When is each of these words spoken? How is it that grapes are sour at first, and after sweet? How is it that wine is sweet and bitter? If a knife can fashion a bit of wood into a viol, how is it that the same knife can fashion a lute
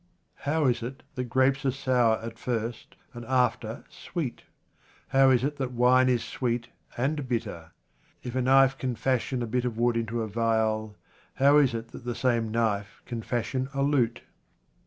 How 0.49 0.65
is 0.65 0.81
it 0.81 1.03
that 1.13 1.25
grapes 1.25 1.63
are 1.63 1.69
sour 1.69 2.17
at 2.23 2.39
first, 2.39 2.95
and 3.13 3.23
after 3.25 3.83
sweet? 3.87 4.41
How 5.09 5.29
is 5.29 5.43
it 5.43 5.57
that 5.57 5.73
wine 5.73 6.09
is 6.09 6.23
sweet 6.23 6.69
and 6.97 7.27
bitter? 7.29 7.69
If 8.23 8.33
a 8.35 8.41
knife 8.41 8.75
can 8.79 8.95
fashion 8.95 9.43
a 9.43 9.45
bit 9.45 9.63
of 9.63 9.77
wood 9.77 9.95
into 9.97 10.23
a 10.23 10.27
viol, 10.27 10.97
how 11.35 11.57
is 11.57 11.75
it 11.75 11.89
that 11.89 12.03
the 12.03 12.15
same 12.15 12.49
knife 12.49 13.03
can 13.05 13.21
fashion 13.21 13.69
a 13.75 13.83
lute 13.83 14.23